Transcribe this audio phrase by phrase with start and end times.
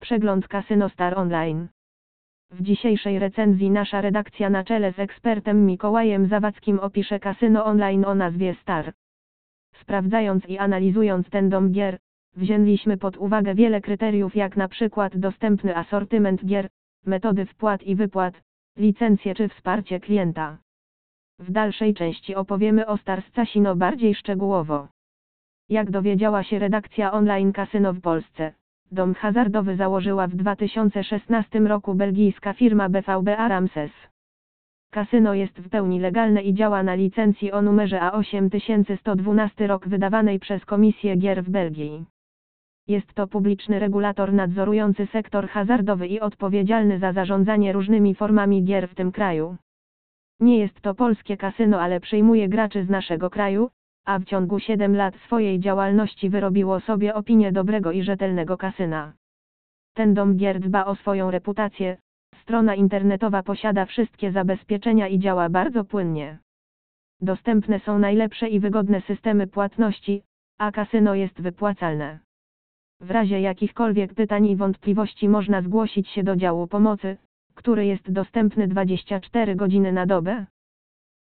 [0.00, 1.68] Przegląd Kasyno Star Online.
[2.50, 8.14] W dzisiejszej recenzji nasza redakcja na czele z ekspertem Mikołajem Zawadzkim opisze kasyno online o
[8.14, 8.92] nazwie Star.
[9.80, 11.98] Sprawdzając i analizując ten dom gier,
[12.36, 16.68] wzięliśmy pod uwagę wiele kryteriów jak na przykład dostępny asortyment gier,
[17.06, 18.42] metody wpłat i wypłat,
[18.76, 20.58] licencje czy wsparcie klienta.
[21.38, 24.88] W dalszej części opowiemy o Star Casino bardziej szczegółowo.
[25.68, 28.52] Jak dowiedziała się redakcja online Kasyno w Polsce,
[28.92, 33.90] dom hazardowy założyła w 2016 roku belgijska firma BVB Aramses.
[34.90, 40.64] Kasyno jest w pełni legalne i działa na licencji o numerze A8112 rok wydawanej przez
[40.64, 42.04] Komisję Gier w Belgii.
[42.88, 48.94] Jest to publiczny regulator nadzorujący sektor hazardowy i odpowiedzialny za zarządzanie różnymi formami gier w
[48.94, 49.56] tym kraju.
[50.40, 53.70] Nie jest to polskie kasyno, ale przyjmuje graczy z naszego kraju,
[54.04, 59.12] a w ciągu 7 lat swojej działalności wyrobiło sobie opinię dobrego i rzetelnego kasyna.
[59.94, 61.96] Ten dom gier dba o swoją reputację,
[62.42, 66.38] strona internetowa posiada wszystkie zabezpieczenia i działa bardzo płynnie.
[67.20, 70.22] Dostępne są najlepsze i wygodne systemy płatności,
[70.58, 72.18] a kasyno jest wypłacalne.
[73.00, 77.16] W razie jakichkolwiek pytań i wątpliwości można zgłosić się do działu pomocy,
[77.54, 80.46] który jest dostępny 24 godziny na dobę,